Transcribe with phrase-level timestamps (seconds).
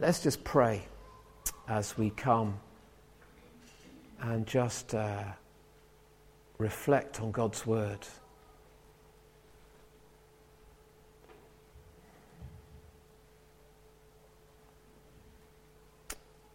[0.00, 0.88] Let's just pray
[1.68, 2.58] as we come
[4.20, 5.22] and just uh,
[6.58, 8.00] reflect on God's word.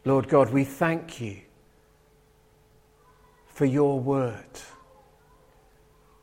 [0.04, 1.40] Lord God, we thank you
[3.48, 4.60] for your word.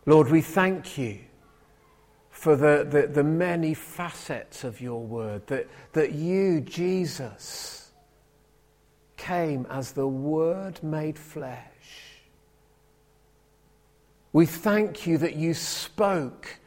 [0.04, 1.20] Lord, we thank you
[2.46, 7.90] for the, the, the, many facets of your word, that, that you, Jesus,
[9.16, 12.20] came as the Word made flesh.
[14.32, 16.60] We thank you that you spoke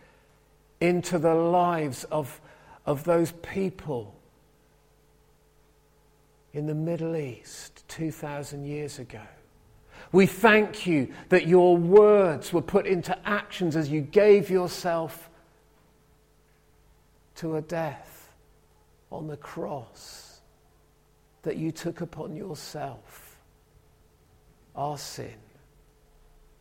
[0.81, 2.41] into the lives of,
[2.85, 4.19] of those people
[6.51, 9.23] in the Middle East 2,000 years ago.
[10.11, 15.28] We thank you that your words were put into actions as you gave yourself
[17.39, 18.33] to a death
[19.11, 20.41] on the cross,
[21.43, 23.37] that you took upon yourself
[24.75, 25.35] our sin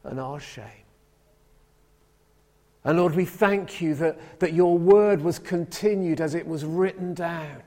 [0.04, 0.64] and our shame.
[2.84, 7.12] And Lord, we thank you that, that your word was continued as it was written
[7.12, 7.62] down.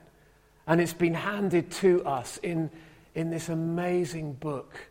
[0.65, 2.69] And it's been handed to us in,
[3.13, 4.87] in this amazing book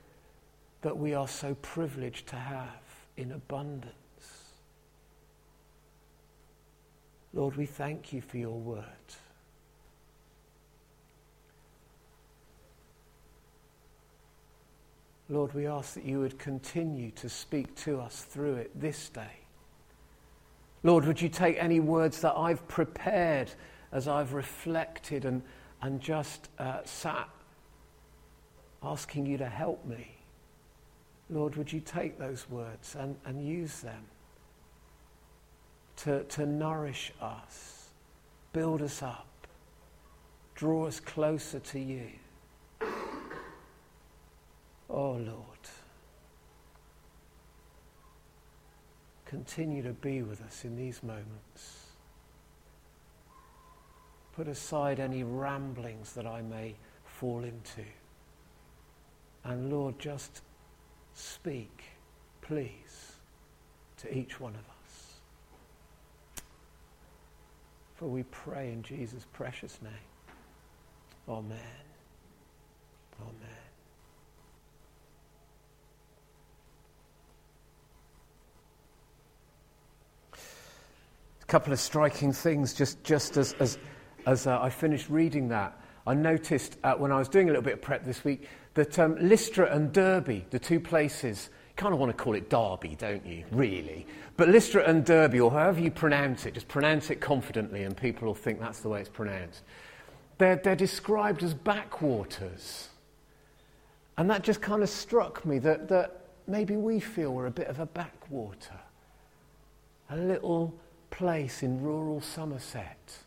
[0.83, 2.83] that we are so privileged to have
[3.17, 3.95] in abundance.
[7.33, 8.84] Lord, we thank you for your word.
[15.28, 19.39] Lord, we ask that you would continue to speak to us through it this day.
[20.83, 23.53] Lord, would you take any words that I've prepared
[23.92, 25.42] as I've reflected and,
[25.83, 27.28] and just uh, sat
[28.83, 30.17] asking you to help me?
[31.28, 34.05] Lord, would you take those words and, and use them
[36.05, 37.91] to, to nourish us,
[38.53, 39.27] build us up,
[40.55, 42.09] draw us closer to you?
[44.89, 45.47] Oh, Lord.
[49.27, 51.86] Continue to be with us in these moments.
[54.35, 56.74] Put aside any ramblings that I may
[57.05, 57.85] fall into.
[59.45, 60.42] And Lord, just
[61.14, 61.85] speak,
[62.41, 63.13] please,
[63.98, 64.80] to each one of us.
[68.00, 69.92] For we pray in Jesus' precious name.
[71.28, 71.58] Amen.
[73.20, 73.34] Amen.
[81.42, 83.77] A couple of striking things just, just as, as,
[84.24, 85.78] as uh, I finished reading that.
[86.06, 88.98] I noticed uh, when I was doing a little bit of prep this week that
[88.98, 93.25] um, Lystra and Derby, the two places, kind of want to call it Derby, don't
[93.25, 93.45] you?
[93.51, 94.07] Really.
[94.36, 98.27] But Lystra and Derbe, or however you pronounce it, just pronounce it confidently and people
[98.27, 99.63] will think that's the way it's pronounced.
[100.39, 102.89] They're, they're described as backwaters.
[104.17, 107.69] And that just kind of struck me that, that maybe we feel we're a bit
[107.69, 108.80] of a backwater,
[110.11, 110.75] a little
[111.11, 113.19] place in rural Somerset,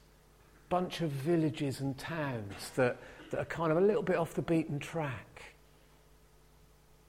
[0.69, 2.97] bunch of villages and towns that
[3.33, 5.52] that are kind of a little bit off the beaten track.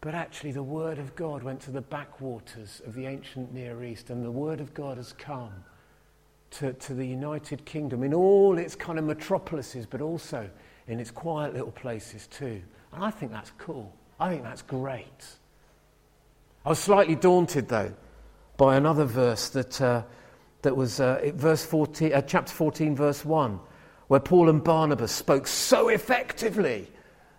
[0.05, 4.11] But actually, the Word of God went to the backwaters of the ancient Near East,
[4.11, 5.65] and the Word of God has come
[6.51, 10.51] to, to the United Kingdom in all its kind of metropolises, but also
[10.89, 12.61] in its quiet little places too.
[12.93, 13.95] And I think that's cool.
[14.21, 15.25] I think that's great.
[16.67, 17.95] I was slightly daunted, though,
[18.59, 20.03] by another verse that, uh,
[20.61, 23.59] that was uh, verse 14, uh, chapter 14, verse 1
[24.09, 26.91] where Paul and Barnabas spoke so effectively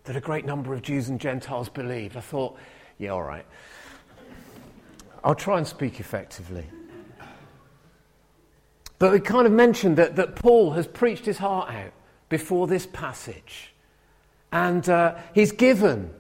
[0.06, 2.16] that a great number of Jews and Gentiles believed.
[2.16, 2.58] I thought,
[2.98, 3.46] yeah, all right.
[5.24, 6.66] I'll try and speak effectively.
[9.00, 11.92] But we kind of mentioned that, that Paul has preached his heart out
[12.30, 13.74] before this passage.
[14.52, 16.12] And uh, he's given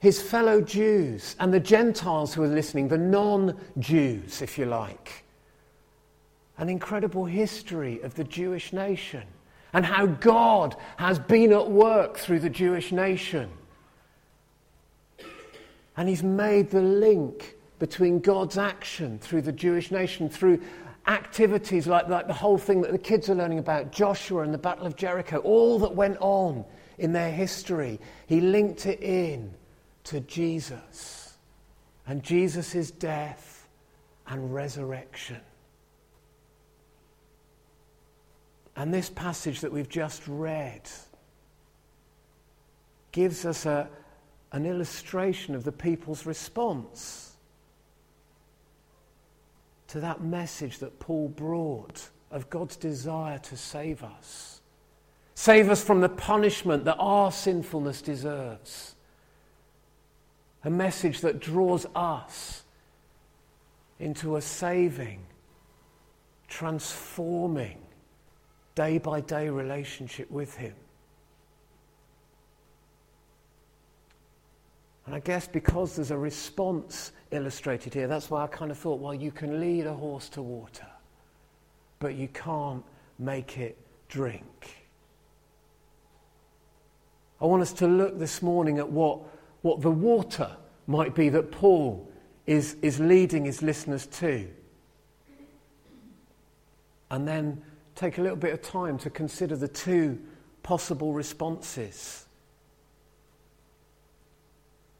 [0.00, 5.24] his fellow Jews and the Gentiles who are listening, the non Jews, if you like,
[6.58, 9.22] an incredible history of the Jewish nation
[9.76, 13.50] and how God has been at work through the Jewish nation.
[15.98, 20.62] And he's made the link between God's action through the Jewish nation, through
[21.06, 24.58] activities like, like the whole thing that the kids are learning about Joshua and the
[24.58, 26.64] Battle of Jericho, all that went on
[26.96, 28.00] in their history.
[28.26, 29.52] He linked it in
[30.04, 31.36] to Jesus
[32.06, 33.68] and Jesus' death
[34.26, 35.42] and resurrection.
[38.76, 40.82] And this passage that we've just read
[43.10, 43.88] gives us a,
[44.52, 47.32] an illustration of the people's response
[49.88, 54.60] to that message that Paul brought of God's desire to save us.
[55.34, 58.94] Save us from the punishment that our sinfulness deserves.
[60.64, 62.64] A message that draws us
[63.98, 65.24] into a saving,
[66.48, 67.85] transforming,
[68.76, 70.74] day by day relationship with Him.
[75.06, 79.00] And I guess because there's a response illustrated here, that's why I kind of thought,
[79.00, 80.86] well, you can lead a horse to water,
[82.00, 82.84] but you can't
[83.18, 83.78] make it
[84.08, 84.84] drink.
[87.40, 89.20] I want us to look this morning at what,
[89.62, 90.56] what the water
[90.86, 92.10] might be that Paul
[92.46, 94.48] is, is leading his listeners to.
[97.10, 97.62] And then
[97.96, 100.20] take a little bit of time to consider the two
[100.62, 102.26] possible responses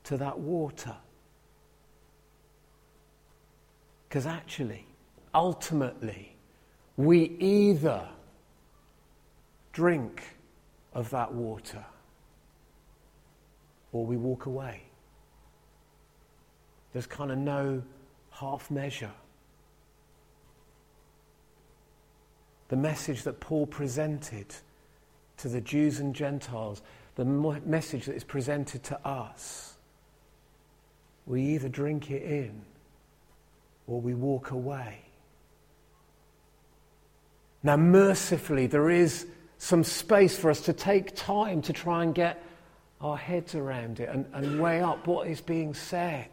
[0.04, 0.96] to that water.
[4.08, 4.86] Because actually,
[5.34, 6.36] ultimately,
[6.96, 8.08] we either
[9.72, 10.22] drink
[10.94, 11.84] of that water
[13.92, 14.80] or we walk away.
[16.94, 17.82] There's kind of no
[18.30, 19.10] half measure.
[22.68, 24.54] The message that Paul presented
[25.38, 26.82] to the Jews and Gentiles,
[27.14, 29.76] the message that is presented to us
[31.26, 32.62] we either drink it in
[33.86, 35.00] or we walk away.
[37.62, 39.26] Now, mercifully, there is
[39.58, 42.42] some space for us to take time to try and get
[43.00, 46.30] our heads around it and, and weigh up what is being said.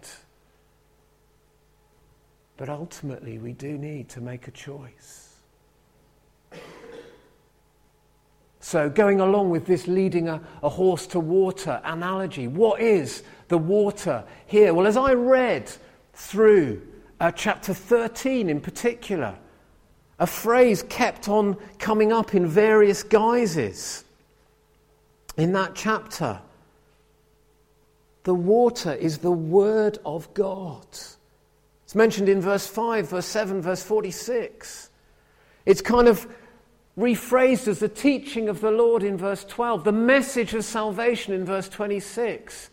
[2.55, 5.32] But ultimately, we do need to make a choice.
[8.63, 13.57] So, going along with this leading a, a horse to water analogy, what is the
[13.57, 14.73] water here?
[14.73, 15.69] Well, as I read
[16.13, 16.81] through
[17.19, 19.35] uh, chapter 13 in particular,
[20.17, 24.05] a phrase kept on coming up in various guises
[25.35, 26.39] in that chapter.
[28.23, 30.87] The water is the Word of God.
[31.83, 34.89] It's mentioned in verse 5, verse 7, verse 46.
[35.65, 36.25] It's kind of
[36.97, 41.45] rephrased as the teaching of the Lord in verse 12, the message of salvation in
[41.45, 42.69] verse 26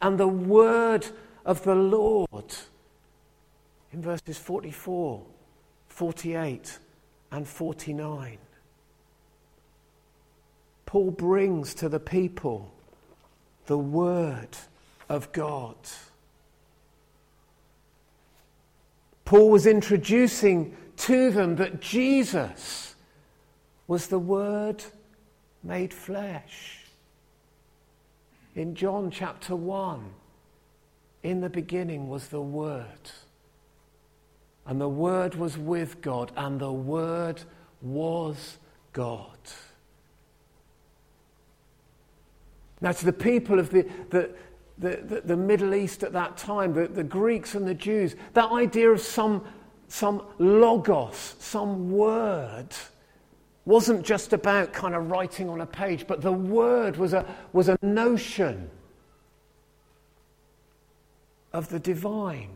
[0.00, 1.06] and the word
[1.44, 2.54] of the Lord
[3.92, 5.22] in verses 44,
[5.88, 6.78] 48,
[7.32, 8.38] and 49.
[10.86, 12.72] Paul brings to the people
[13.66, 14.56] the word
[15.08, 15.76] of God.
[19.24, 22.83] Paul was introducing to them that Jesus
[23.86, 24.84] was the Word
[25.62, 26.84] made flesh
[28.54, 30.04] in John chapter 1,
[31.22, 33.10] in the beginning was the Word.
[34.66, 37.42] And the Word was with God, and the Word
[37.82, 38.58] was
[38.92, 39.38] God.
[42.80, 44.30] Now, to the people of the, the,
[44.78, 48.90] the, the, Middle East at that time, the, the Greeks and the Jews, that idea
[48.90, 49.44] of some,
[49.88, 52.68] some logos, some word,
[53.64, 57.68] wasn't just about kind of writing on a page, but the word was a, was
[57.68, 58.70] a notion
[61.52, 62.50] of the divine.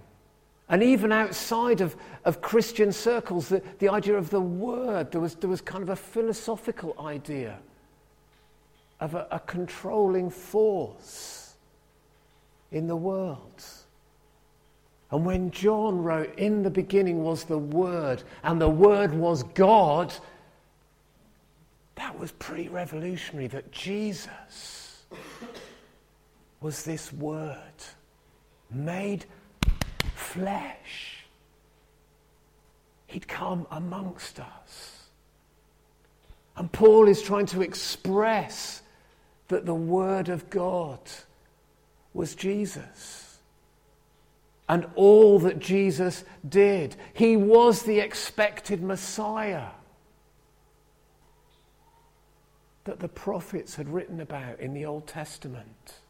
[0.69, 1.97] And even outside of,
[2.27, 5.89] of Christian circles, the, the idea of the word, there was, there was kind of
[5.89, 7.59] a philosophical idea
[9.01, 11.55] of a, a controlling force
[12.71, 13.65] in the world.
[15.11, 20.13] And when John wrote, In the beginning was the Word, and the Word was God,
[21.99, 25.03] that was pretty revolutionary that Jesus
[26.61, 27.59] was this word
[28.71, 29.25] made
[30.15, 31.25] flesh.
[33.09, 35.09] He'd come amongst us.
[36.57, 38.83] And Paul is trying to express
[39.49, 41.01] that the Word of God
[42.15, 43.39] was Jesus.
[44.69, 46.95] And all that Jesus did.
[47.15, 49.69] He was the expected Messiah.
[52.89, 56.01] That the prophets had written about in the Old Testament.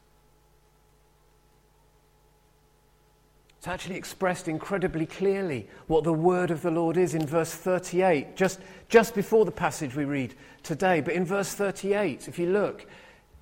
[3.57, 8.37] It's actually expressed incredibly clearly what the word of the Lord is in verse 38,
[8.37, 11.01] just, just before the passage we read today.
[11.01, 12.85] But in verse 38, if you look,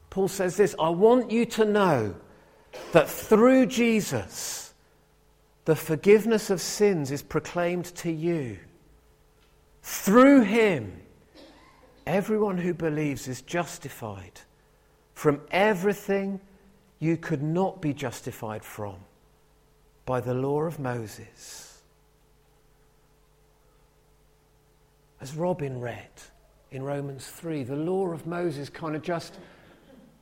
[0.09, 2.15] Paul says this I want you to know
[2.91, 4.73] that through Jesus,
[5.65, 8.57] the forgiveness of sins is proclaimed to you.
[9.83, 11.01] Through him,
[12.07, 14.39] Everyone who believes is justified
[15.13, 16.39] from everything
[16.99, 18.95] you could not be justified from
[20.05, 21.81] by the law of Moses.
[25.19, 26.07] As Robin read
[26.71, 27.63] in Romans 3.
[27.63, 29.37] The law of Moses kind of just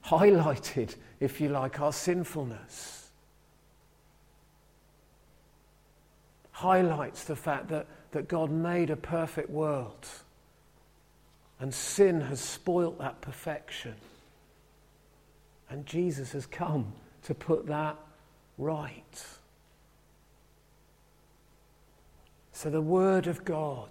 [0.04, 3.12] highlighted, if you like, our sinfulness.
[6.50, 10.08] Highlights the fact that, that God made a perfect world
[11.60, 13.96] and sin has spoilt that perfection.
[15.70, 16.94] And Jesus has come
[17.24, 17.98] to put that
[18.58, 19.26] right.
[22.52, 23.90] So the Word of God,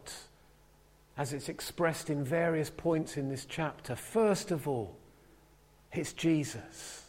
[1.16, 4.97] as it's expressed in various points in this chapter, first of all,
[5.92, 7.02] it's Jesus.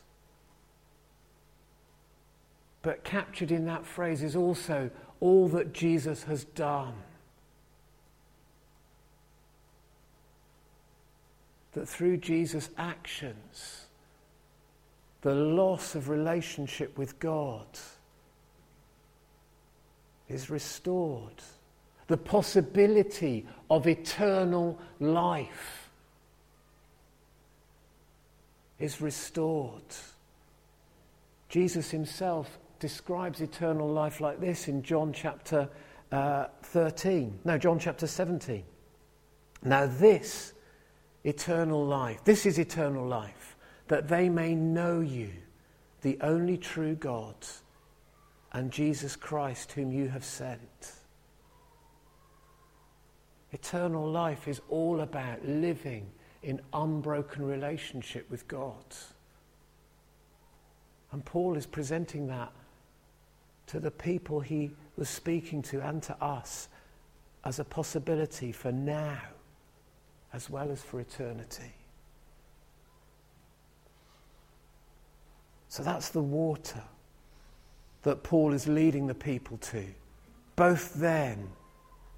[2.82, 6.94] But captured in that phrase is also all that Jesus has done.
[11.76, 13.86] That through Jesus' actions,
[15.22, 17.68] the loss of relationship with God
[20.30, 21.44] is restored.
[22.08, 25.90] The possibility of eternal life
[28.80, 29.84] is restored.
[31.50, 35.68] Jesus himself describes eternal life like this in John chapter
[36.14, 37.40] uh, 13.
[37.44, 38.64] No, John chapter 17.
[39.64, 40.54] Now, this
[41.26, 45.32] eternal life, this is eternal life, that they may know you,
[46.02, 47.36] the only true God,
[48.54, 50.94] and Jesus Christ, whom you have sent.
[53.52, 56.10] Eternal life is all about living
[56.44, 58.86] in unbroken relationship with God.
[61.12, 62.52] And Paul is presenting that
[63.68, 66.70] to the people he was speaking to and to us
[67.44, 69.22] as a possibility for now
[70.36, 71.74] as well as for eternity.
[75.70, 76.84] So that's the water
[78.04, 79.86] that Paul is leading the people to,
[80.58, 81.48] both then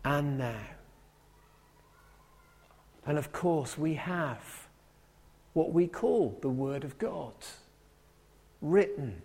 [0.04, 0.66] and now.
[3.06, 4.68] And of course, we have
[5.54, 7.36] what we call the Word of God,
[8.62, 9.22] written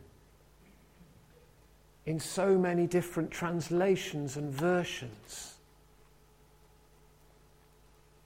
[2.04, 5.51] in so many different translations and versions.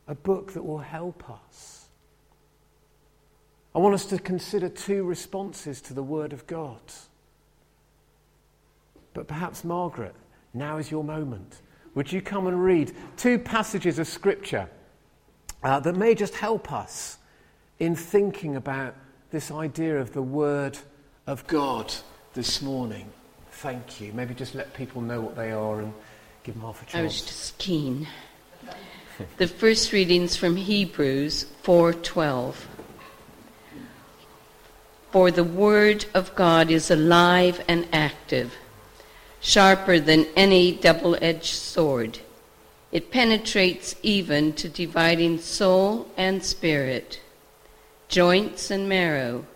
[0.08, 1.88] A book that will help us.
[3.74, 6.80] I want us to consider two responses to the Word of God.
[9.12, 10.14] But perhaps, Margaret,
[10.54, 11.60] now is your moment.
[11.94, 14.68] Would you come and read two passages of Scripture
[15.62, 17.18] uh, that may just help us
[17.78, 18.94] in thinking about
[19.30, 20.78] this idea of the Word
[21.26, 21.92] of God
[22.34, 23.10] this morning?
[23.56, 24.12] thank you.
[24.12, 25.92] Maybe just let people know what they are and
[26.44, 26.94] give them half a chance.
[26.94, 28.06] I was just keen.
[29.36, 32.66] The first reading's from Hebrews 4:12.
[35.10, 38.54] For the word of God is alive and active,
[39.40, 42.18] sharper than any double-edged sword.
[42.92, 47.20] It penetrates even to dividing soul and spirit,
[48.08, 49.46] joints and marrow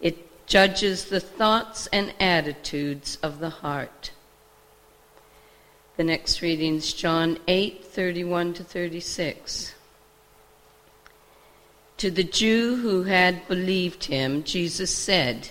[0.00, 4.12] It judges the thoughts and attitudes of the heart.
[5.98, 9.74] The next reading is John 8 31 to 36.
[11.96, 15.48] To the Jew who had believed him, Jesus said,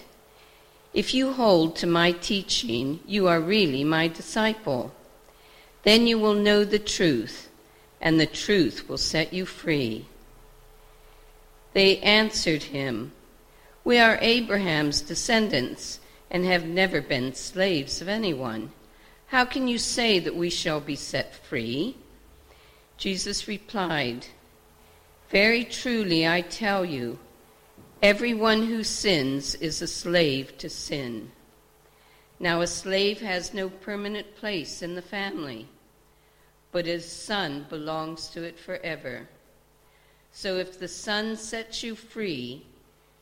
[0.94, 4.94] If you hold to my teaching, you are really my disciple.
[5.84, 7.50] Then you will know the truth,
[8.00, 10.06] and the truth will set you free.
[11.74, 13.12] They answered him,
[13.84, 16.00] we are Abraham's descendants
[16.32, 18.72] and have never been slaves of anyone.
[19.28, 21.98] How can you say that we shall be set free?
[22.98, 24.28] Jesus replied,
[25.30, 27.20] Very truly I tell you,
[28.02, 31.32] everyone who sins is a slave to sin.
[32.40, 35.68] Now a slave has no permanent place in the family,
[36.72, 39.28] but his son belongs to it forever.
[40.32, 42.66] So if the son sets you free,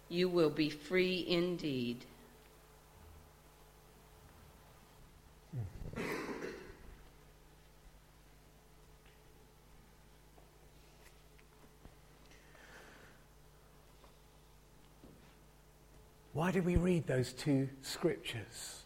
[0.10, 2.06] you will be free indeed.
[16.36, 18.84] Why did we read those two scriptures?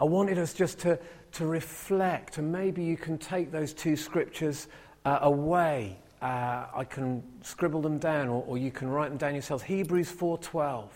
[0.00, 0.98] I wanted us just to,
[1.32, 4.66] to reflect, and maybe you can take those two scriptures
[5.04, 9.34] uh, away uh, I can scribble them down or, or you can write them down
[9.34, 9.62] yourselves.
[9.62, 10.88] Hebrews 4.12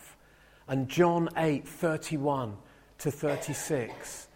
[0.67, 2.55] and John 8.31
[2.99, 4.27] to 36.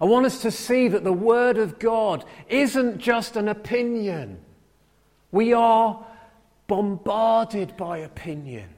[0.00, 4.38] I want us to see that the Word of God isn't just an opinion.
[5.32, 6.06] We are
[6.68, 8.75] bombarded by opinion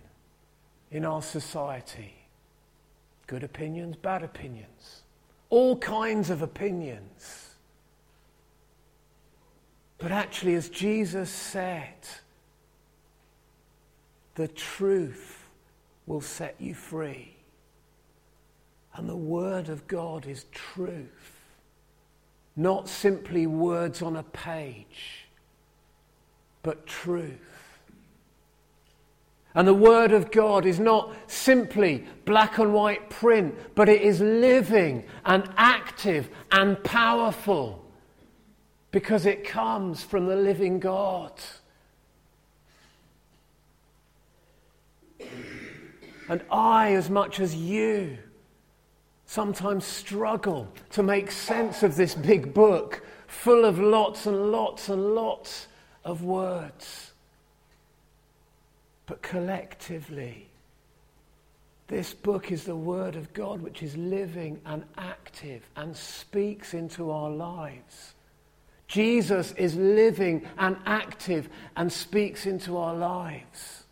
[0.90, 2.14] in our society.
[3.26, 5.02] Good opinions, bad opinions,
[5.50, 7.50] all kinds of opinions.
[9.98, 11.96] But actually, as Jesus said,
[14.36, 15.48] the truth
[16.06, 17.34] will set you free.
[18.94, 21.42] And the Word of God is truth,
[22.56, 25.26] not simply words on a page,
[26.62, 27.47] but truth.
[29.58, 34.20] And the Word of God is not simply black and white print, but it is
[34.20, 37.84] living and active and powerful
[38.92, 41.32] because it comes from the living God.
[46.28, 48.16] And I, as much as you,
[49.26, 55.16] sometimes struggle to make sense of this big book full of lots and lots and
[55.16, 55.66] lots
[56.04, 57.07] of words.
[59.08, 60.50] But collectively,
[61.86, 67.10] this book is the Word of God which is living and active and speaks into
[67.10, 68.12] our lives.
[68.86, 73.84] Jesus is living and active and speaks into our lives.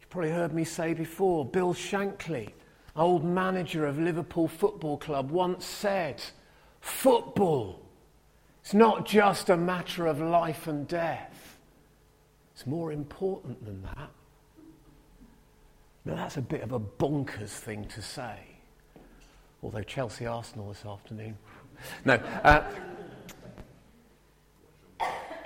[0.00, 2.50] You've probably heard me say before, Bill Shankly,
[2.96, 6.20] old manager of Liverpool Football Club, once said,
[6.80, 7.87] Football
[8.68, 11.56] it's not just a matter of life and death.
[12.52, 14.10] It's more important than that.
[16.04, 18.36] Now, that's a bit of a bonkers thing to say.
[19.62, 21.38] Although Chelsea Arsenal this afternoon.
[22.04, 22.16] No.
[22.44, 22.62] Uh,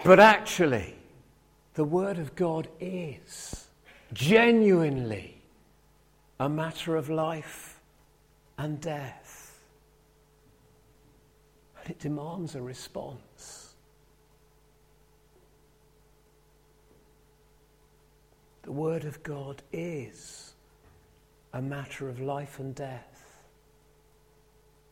[0.04, 0.96] but actually,
[1.74, 3.68] the Word of God is
[4.12, 5.40] genuinely
[6.40, 7.80] a matter of life
[8.58, 9.21] and death.
[11.88, 13.74] It demands a response.
[18.62, 20.52] The Word of God is
[21.52, 23.40] a matter of life and death,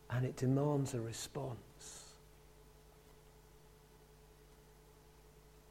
[0.09, 1.57] and it demands a response.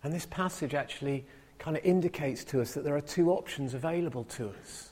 [0.03, 1.27] And this passage actually
[1.59, 4.91] kind of indicates to us that there are two options available to us.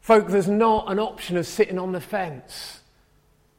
[0.00, 2.80] Folk, there's not an option of sitting on the fence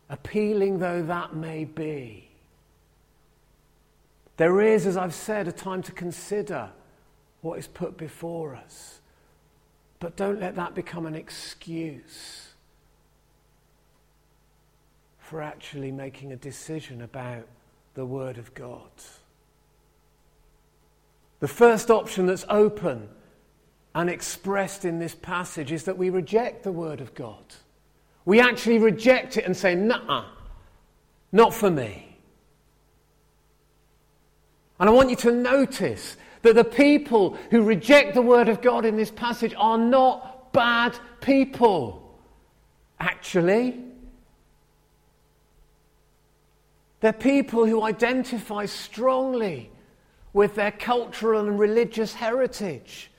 [0.10, 2.30] appealing though that may be.
[4.38, 6.70] There is, as I've said, a time to consider
[7.42, 9.02] what is put before us.
[10.00, 12.48] But don't let that become an excuse
[15.20, 17.48] for actually making a decision about
[17.96, 18.92] the Word of God.
[21.40, 23.10] The first option that's open
[23.94, 27.44] and expressed in this passage is that we reject the Word of God.
[28.28, 30.26] We actually reject it and say, nah,
[31.32, 32.18] not for me.
[34.82, 38.84] And I want you to notice that the people who reject the word of God
[38.84, 42.20] in this passage are not bad people.
[43.00, 43.80] Actually,
[47.00, 49.72] they're people who identify strongly
[50.34, 53.10] with their cultural and religious heritage.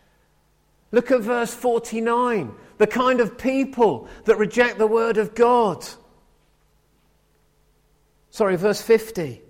[0.91, 5.87] Look at verse 49 the kind of people that reject the word of God.
[8.31, 9.43] Sorry, verse 50.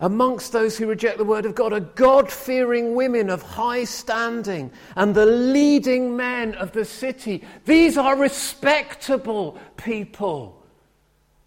[0.00, 4.70] Amongst those who reject the word of God are God fearing women of high standing
[4.94, 7.42] and the leading men of the city.
[7.64, 10.62] These are respectable people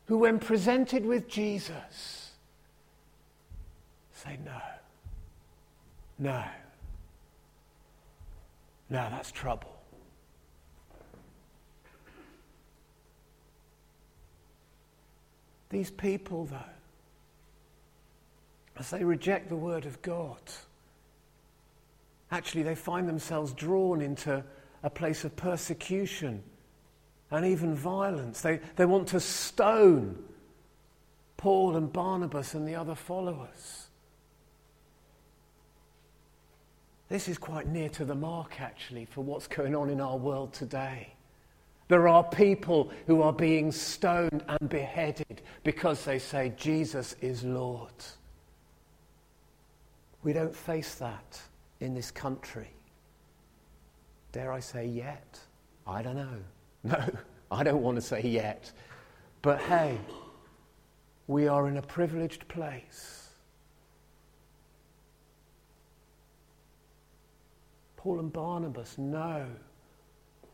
[0.07, 2.31] who, when presented with Jesus,
[4.13, 4.61] say, No,
[6.19, 6.43] no.
[8.91, 9.73] Now that's trouble.
[15.69, 16.57] These people, though,
[18.77, 20.41] as they reject the word of God,
[22.31, 24.43] actually they find themselves drawn into
[24.83, 26.43] a place of persecution
[27.31, 28.41] and even violence.
[28.41, 30.21] They, they want to stone
[31.37, 33.87] Paul and Barnabas and the other followers.
[37.11, 40.53] This is quite near to the mark, actually, for what's going on in our world
[40.53, 41.13] today.
[41.89, 47.91] There are people who are being stoned and beheaded because they say Jesus is Lord.
[50.23, 51.41] We don't face that
[51.81, 52.71] in this country.
[54.31, 55.37] Dare I say yet?
[55.85, 56.39] I don't know.
[56.83, 57.09] No,
[57.51, 58.71] I don't want to say yet.
[59.41, 59.97] But hey,
[61.27, 63.20] we are in a privileged place
[68.01, 69.45] Paul and Barnabas know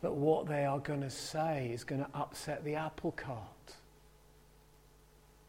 [0.02, 3.74] that what they are going to say is going to upset the apple cart.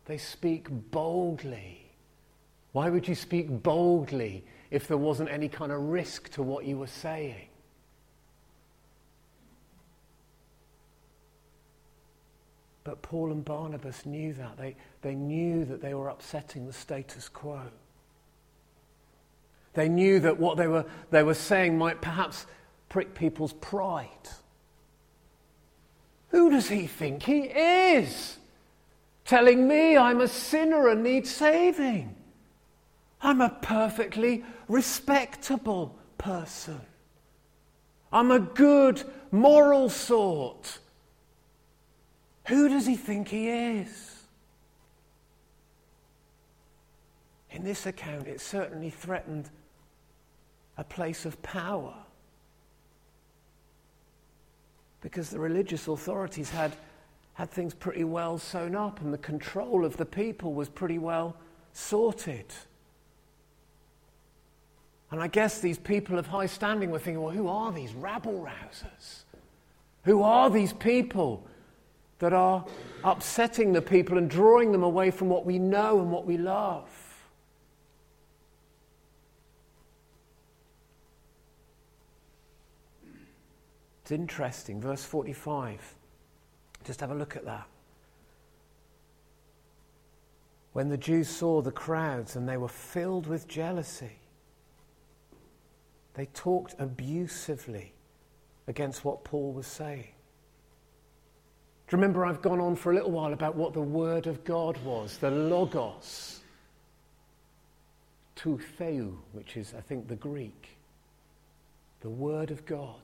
[0.06, 1.92] They speak boldly.
[2.72, 6.78] Why would you speak boldly if there wasn't any kind of risk to what you
[6.78, 7.50] were saying?
[12.86, 14.56] But Paul and Barnabas knew that.
[14.56, 17.64] They, they knew that they were upsetting the status quo.
[19.74, 22.46] They knew that what they were, they were saying might perhaps
[22.90, 24.08] prick people's pride.
[26.30, 28.38] Who does he think he is?
[29.26, 32.16] Telling me I'm a sinner and need saving.
[33.22, 36.82] I'm a perfectly respectable person.
[38.12, 40.80] I'm a good, moral sort.
[42.48, 44.16] Who does he think he is?
[47.52, 49.50] In this account, it certainly threatened
[50.80, 51.94] a place of power
[55.02, 56.74] because the religious authorities had,
[57.34, 61.36] had things pretty well sewn up and the control of the people was pretty well
[61.74, 62.46] sorted.
[65.12, 68.40] And I guess these people of high standing were thinking, well, who are these rabble
[68.42, 69.24] rousers?
[70.06, 71.46] Who are these people
[72.20, 72.66] that are
[73.04, 76.90] upsetting the people and drawing them away from what we know and what we love?
[84.10, 84.82] It's interesting.
[84.82, 85.96] Verse 45.
[86.84, 87.68] Just have a look at that.
[90.74, 94.18] When the Jews saw the crowds and they were filled with jealousy,
[96.16, 97.94] they talked abusively
[98.68, 100.08] against what Paul was saying.
[101.88, 104.44] Do you remember I've gone on for a little while about what the Word of
[104.44, 106.40] God was, the Logos,
[108.36, 110.80] tou Theou, which is, I think, the Greek.
[112.02, 113.04] The Word of God.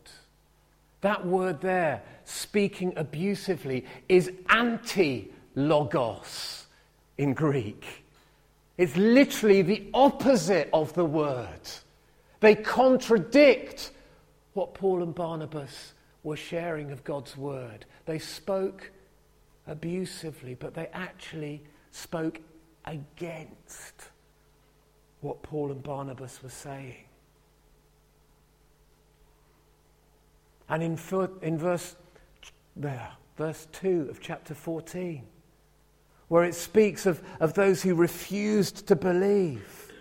[1.01, 6.67] That word there, speaking abusively, is anti logos
[7.17, 7.85] in Greek.
[8.77, 11.61] It's literally the opposite of the word.
[12.41, 13.91] They contradict
[14.53, 17.85] what Paul and Barnabas were sharing of God's word.
[18.05, 18.91] They spoke
[19.67, 22.39] abusively, but they actually spoke
[22.85, 24.09] against
[25.21, 27.05] what Paul and Barnabas were saying.
[30.69, 30.99] And in,
[31.41, 31.95] in verse,
[32.75, 35.23] verse 2 of chapter 14,
[36.27, 39.91] where it speaks of, of those who refused to believe,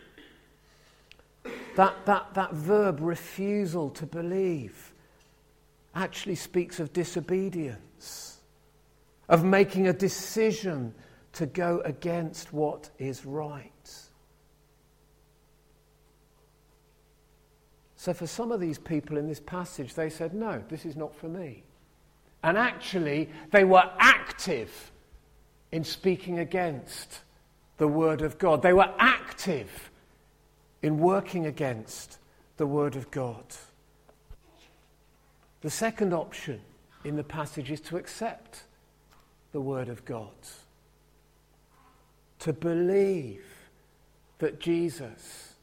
[1.76, 4.92] that, that, that verb, refusal to believe,
[5.94, 8.38] actually speaks of disobedience,
[9.28, 10.94] of making a decision
[11.32, 13.73] to go against what is right.
[18.04, 21.16] So, for some of these people in this passage, they said, No, this is not
[21.16, 21.62] for me.
[22.42, 24.92] And actually, they were active
[25.72, 27.20] in speaking against
[27.78, 28.60] the Word of God.
[28.60, 29.90] They were active
[30.82, 32.18] in working against
[32.58, 33.42] the Word of God.
[35.62, 36.60] The second option
[37.04, 38.64] in the passage is to accept
[39.52, 40.28] the Word of God,
[42.40, 43.46] to believe
[44.40, 45.54] that Jesus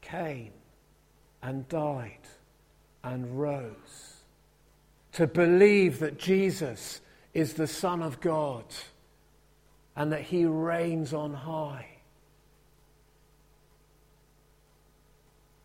[0.00, 0.52] came
[1.42, 2.18] and died
[3.02, 4.22] and rose.
[5.12, 7.00] To believe that Jesus
[7.34, 8.64] is the Son of God
[9.96, 11.86] and that he reigns on high.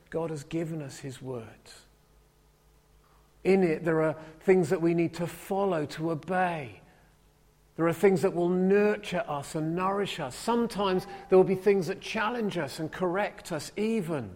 [0.10, 1.46] God has given us his word.
[3.44, 6.82] In it, there are things that we need to follow, to obey.
[7.76, 10.36] There are things that will nurture us and nourish us.
[10.36, 14.36] Sometimes there will be things that challenge us and correct us, even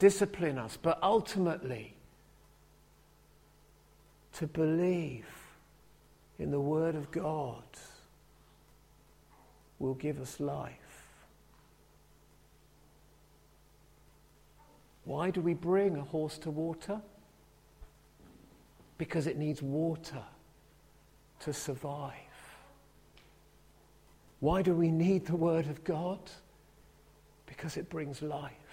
[0.00, 1.94] discipline us, but ultimately
[4.32, 5.26] to believe
[6.40, 7.62] in the Word of God
[9.78, 10.74] will give us life.
[15.04, 17.00] Why do we bring a horse to water?
[18.96, 20.22] Because it needs water
[21.40, 22.14] to survive.
[24.40, 26.20] Why do we need the Word of God?
[27.44, 28.69] Because it brings life.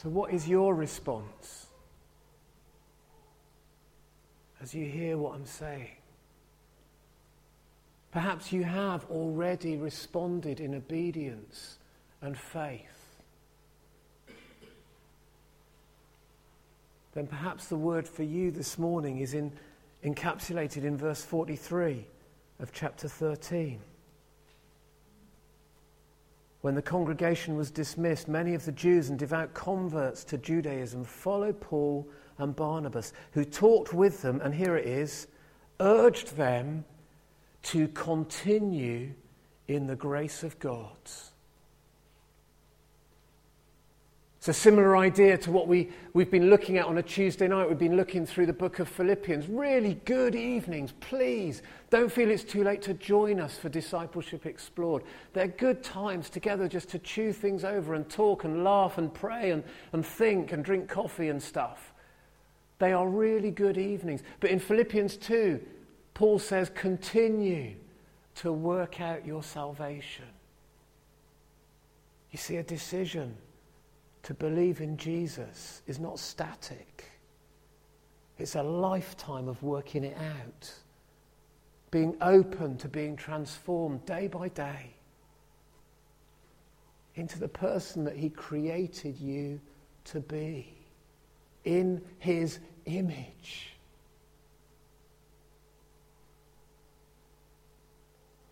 [0.00, 1.66] So, what is your response
[4.62, 5.96] as you hear what I'm saying?
[8.12, 11.78] Perhaps you have already responded in obedience
[12.22, 13.24] and faith.
[17.14, 19.50] Then perhaps the word for you this morning is in,
[20.04, 22.06] encapsulated in verse 43
[22.60, 23.80] of chapter 13.
[26.68, 31.62] When the congregation was dismissed, many of the Jews and devout converts to Judaism followed
[31.62, 35.28] Paul and Barnabas, who talked with them, and here it is,
[35.80, 36.84] urged them
[37.62, 39.14] to continue
[39.66, 40.98] in the grace of God.
[44.38, 47.68] It's a similar idea to what we, we've been looking at on a Tuesday night.
[47.68, 49.48] We've been looking through the book of Philippians.
[49.48, 50.92] Really good evenings.
[51.00, 55.02] Please don't feel it's too late to join us for Discipleship Explored.
[55.32, 59.50] They're good times together just to chew things over and talk and laugh and pray
[59.50, 61.92] and, and think and drink coffee and stuff.
[62.78, 64.22] They are really good evenings.
[64.38, 65.60] But in Philippians 2,
[66.14, 67.74] Paul says, continue
[68.36, 70.26] to work out your salvation.
[72.30, 73.36] You see, a decision
[74.24, 77.04] to believe in Jesus is not static,
[78.38, 80.72] it's a lifetime of working it out,
[81.90, 84.94] being open to being transformed day by day
[87.14, 89.60] into the person that He created you
[90.04, 90.72] to be
[91.64, 93.74] in His image.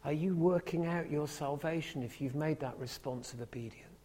[0.04, 3.95] Are you working out your salvation if you've made that response of obedience?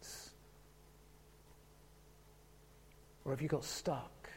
[3.24, 4.28] Or have you got stuck?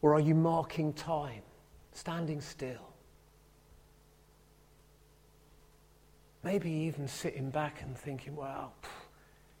[0.00, 1.42] Or are you marking time,
[1.92, 2.88] standing still?
[6.42, 8.74] Maybe even sitting back and thinking, well,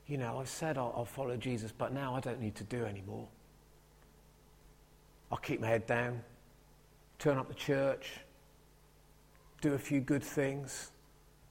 [0.06, 2.84] you know, I've said I'll, I'll follow Jesus, but now I don't need to do
[2.84, 3.28] anymore.
[5.30, 6.20] I'll keep my head down,
[7.20, 8.18] turn up the church,
[9.60, 10.90] do a few good things.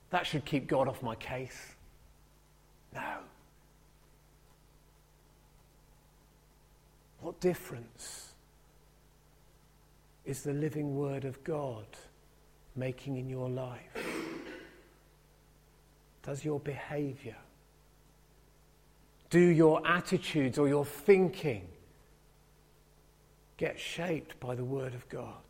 [0.10, 1.76] That should keep God off my case.
[2.94, 3.20] No.
[7.21, 8.34] What difference
[10.25, 11.86] is the living Word of God
[12.75, 13.79] making in your life?
[16.23, 17.38] Does your behavior,
[19.29, 21.67] do your attitudes or your thinking
[23.57, 25.43] get shaped by the Word of God?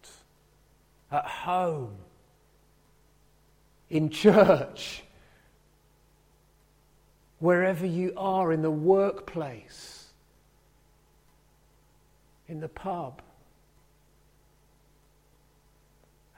[1.10, 1.96] At home,
[3.90, 5.04] in church,
[7.40, 10.01] wherever you are, in the workplace
[12.52, 13.22] in the pub,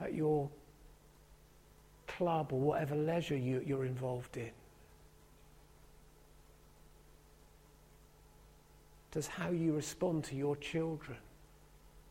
[0.00, 0.48] at your
[2.06, 4.50] club or whatever leisure you, you're involved in?
[9.10, 11.18] Does how you respond to your children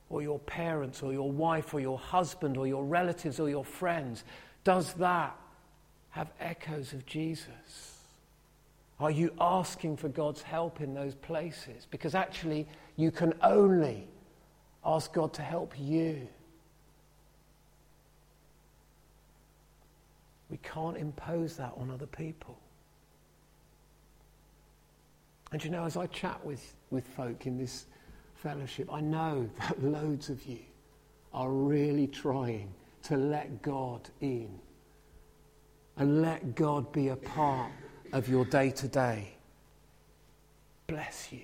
[0.10, 4.24] or your parents or your wife or your husband or your relatives or your friends,
[4.63, 5.36] does that
[6.12, 8.00] have echoes of Jesus?
[9.00, 11.88] Are you asking for God's help in those places?
[11.89, 14.08] Because actually, you can only
[14.86, 16.27] ask God to help you.
[20.49, 22.60] We can't impose that on other people.
[25.51, 27.86] And you know, as I chat with, with folk in this
[28.36, 30.60] fellowship, I know that loads of you
[31.34, 34.49] are really trying to let God in
[35.97, 37.71] and let God be a part
[38.12, 39.36] of your day to day.
[40.88, 41.41] Bless you.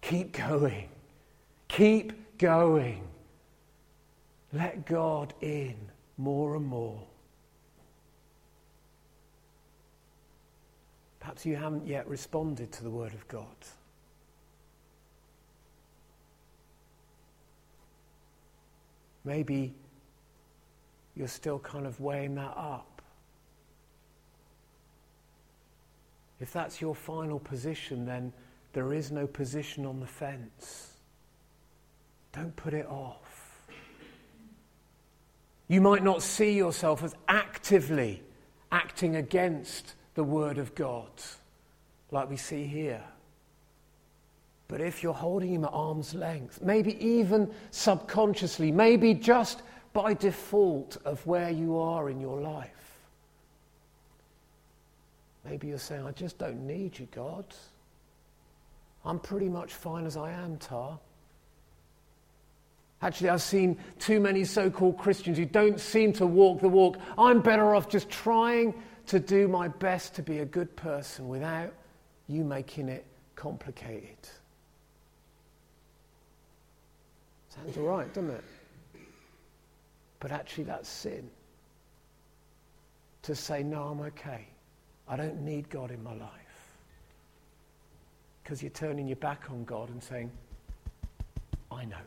[0.00, 0.88] Keep going.
[1.68, 3.02] Keep going.
[4.52, 5.74] Let God in
[6.16, 7.02] more and more.
[11.20, 13.46] Perhaps you haven't yet responded to the Word of God.
[19.24, 19.74] Maybe
[21.14, 23.02] you're still kind of weighing that up.
[26.40, 28.32] If that's your final position, then
[28.72, 30.92] there is no position on the fence.
[32.32, 33.66] Don't put it off.
[35.68, 38.22] You might not see yourself as actively
[38.72, 41.10] acting against the Word of God,
[42.10, 43.02] like we see here.
[44.66, 50.96] But if you're holding Him at arm's length, maybe even subconsciously, maybe just by default
[51.04, 52.78] of where you are in your life,
[55.48, 57.44] Maybe you're saying, I just don't need you, God.
[59.04, 60.98] I'm pretty much fine as I am, Tar.
[63.00, 66.98] Actually, I've seen too many so called Christians who don't seem to walk the walk.
[67.16, 68.74] I'm better off just trying
[69.06, 71.72] to do my best to be a good person without
[72.26, 73.06] you making it
[73.36, 74.18] complicated.
[77.48, 78.44] Sounds all right, doesn't it?
[80.20, 81.30] But actually, that's sin.
[83.22, 84.48] To say, no, I'm okay.
[85.06, 86.47] I don't need God in my life.
[88.48, 90.30] Because you're turning your back on God and saying,
[91.70, 91.98] I know.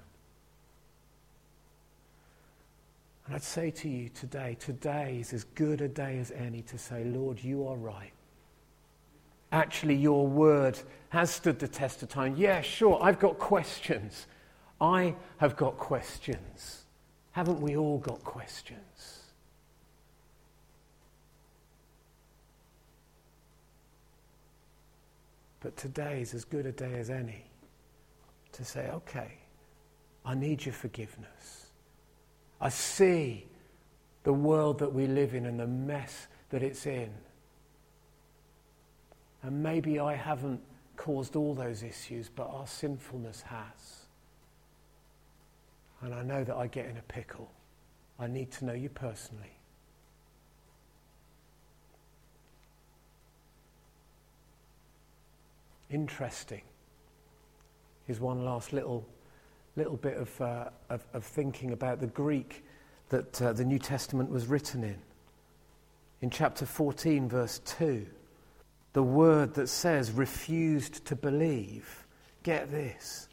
[3.27, 6.79] And I'd say to you today, today is as good a day as any to
[6.79, 8.11] say, Lord, you are right.
[9.51, 12.35] Actually, your word has stood the test of time.
[12.35, 14.25] Yeah, sure, I've got questions.
[14.81, 16.85] I have got questions.
[17.33, 19.20] Haven't we all got questions?
[25.61, 27.45] But today is as good a day as any
[28.53, 29.31] to say, okay,
[30.25, 31.67] I need your forgiveness.
[32.59, 33.45] I see
[34.23, 37.11] the world that we live in and the mess that it's in.
[39.43, 40.61] And maybe I haven't
[40.97, 44.05] caused all those issues, but our sinfulness has.
[46.01, 47.51] And I know that I get in a pickle.
[48.19, 49.60] I need to know you personally.
[55.91, 56.61] Interesting.
[58.05, 59.05] Here's one last little,
[59.75, 62.63] little bit of, uh, of, of, thinking about the Greek
[63.09, 64.97] that uh, the New Testament was written in.
[66.21, 68.05] In chapter 14, verse 2,
[68.93, 72.05] the word that says refused to believe,
[72.43, 73.27] get this.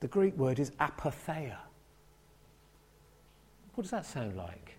[0.00, 1.56] The Greek word is apatheia.
[3.74, 4.76] What does that sound like?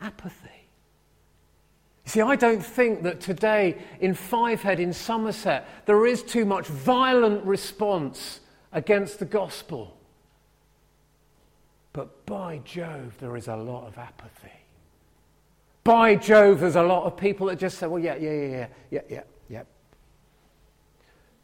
[0.00, 0.67] Apathy.
[2.08, 6.66] You see, I don't think that today in Fivehead in Somerset there is too much
[6.66, 8.40] violent response
[8.72, 9.94] against the gospel.
[11.92, 14.48] But by Jove, there is a lot of apathy.
[15.84, 18.66] By Jove, there's a lot of people that just say, well, yeah, yeah, yeah, yeah,
[18.90, 19.62] yeah, yeah, yeah.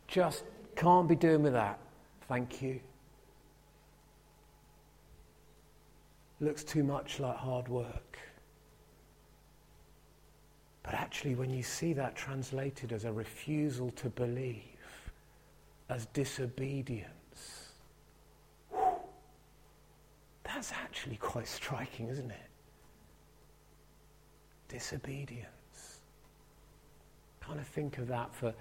[0.08, 0.44] Just
[0.76, 1.78] can't be doing with that.
[2.26, 2.80] Thank you.
[6.40, 8.18] Looks too much like hard work.
[10.84, 14.60] But actually, when you see that translated as a refusal to believe,
[15.88, 17.70] as disobedience,
[20.44, 22.50] that's actually quite striking, isn't it?
[24.68, 26.00] Disobedience.
[27.40, 28.54] Kind of think of that for,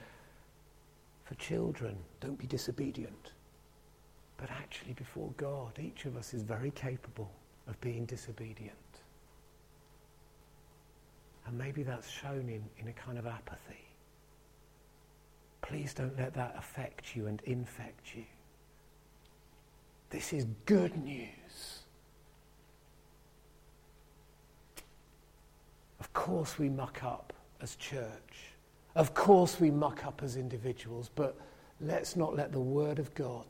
[1.25, 1.97] for children.
[2.21, 3.31] Don't be disobedient.
[4.37, 7.31] But actually, before God, each of us is very capable
[7.67, 9.02] of being disobedient.
[11.45, 13.85] And maybe that's shown in, in a kind of apathy.
[15.61, 18.25] Please don't let that affect you and infect you.
[20.09, 21.79] This is good news.
[25.99, 28.51] Of course, we muck up as church.
[28.95, 31.35] Of course, we muck up as individuals, but
[31.81, 33.47] let's not let the Word of God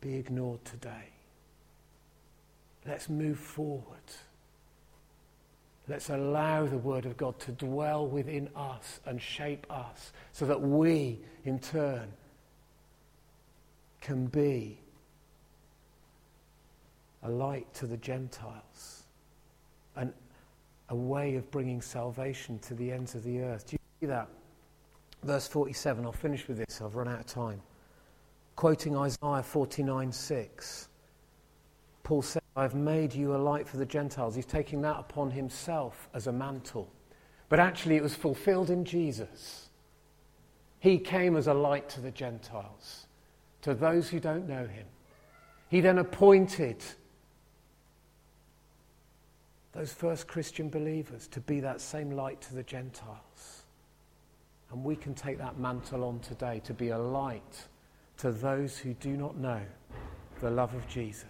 [0.00, 1.10] be ignored today.
[2.86, 3.84] Let's move forward.
[5.88, 10.60] Let's allow the Word of God to dwell within us and shape us so that
[10.60, 12.08] we, in turn,
[14.00, 14.78] can be
[17.22, 19.04] a light to the Gentiles
[19.94, 20.12] and
[20.88, 23.66] a way of bringing salvation to the ends of the earth.
[23.68, 24.28] Do you see that?
[25.22, 27.60] Verse 47, I'll finish with this, I've run out of time.
[28.54, 30.88] Quoting Isaiah 49 6,
[32.02, 34.34] Paul said, I've made you a light for the Gentiles.
[34.34, 36.90] He's taking that upon himself as a mantle.
[37.50, 39.68] But actually, it was fulfilled in Jesus.
[40.80, 43.06] He came as a light to the Gentiles,
[43.62, 44.86] to those who don't know him.
[45.68, 46.82] He then appointed
[49.72, 53.64] those first Christian believers to be that same light to the Gentiles.
[54.72, 57.66] And we can take that mantle on today to be a light
[58.18, 59.60] to those who do not know
[60.40, 61.24] the love of Jesus.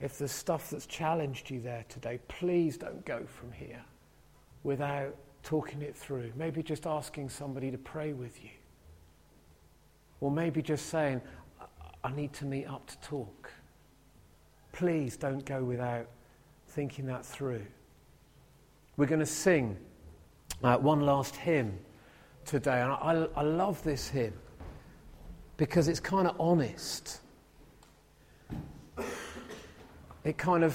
[0.00, 3.84] If there's stuff that's challenged you there today, please don't go from here
[4.62, 6.32] without talking it through.
[6.36, 8.50] Maybe just asking somebody to pray with you.
[10.20, 11.20] Or maybe just saying,
[12.04, 13.50] I need to meet up to talk.
[14.72, 16.06] Please don't go without
[16.68, 17.64] thinking that through.
[18.96, 19.76] We're going to sing
[20.62, 21.78] uh, one last hymn
[22.44, 22.80] today.
[22.80, 24.34] And I, I love this hymn
[25.56, 27.20] because it's kind of honest
[30.24, 30.74] it kind of